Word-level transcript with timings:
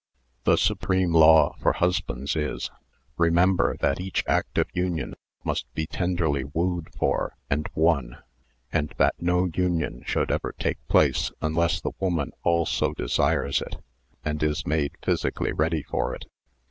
The 0.45 0.55
supreme 0.57 1.13
law 1.13 1.53
for 1.61 1.73
husbands 1.73 2.35
is: 2.35 2.71
Remember 3.19 3.77
that 3.81 3.99
each 3.99 4.23
act 4.25 4.57
of 4.57 4.65
union 4.73 5.13
must 5.43 5.71
be 5.75 5.85
tenderly 5.85 6.43
wooed 6.43 6.87
for 6.97 7.35
and 7.51 7.69
won, 7.75 8.17
and 8.73 8.91
that 8.97 9.21
no 9.21 9.45
union 9.53 10.01
should 10.03 10.31
ever 10.31 10.55
take 10.57 10.79
place 10.87 11.29
unless 11.39 11.79
the 11.81 11.91
woman 11.99 12.31
also 12.41 12.93
desires 12.95 13.61
it 13.61 13.75
and 14.25 14.41
is 14.41 14.65
made 14.65 14.93
physically 15.03 15.51
ready 15.53 15.83
for 15.83 16.15
it. 16.15 16.25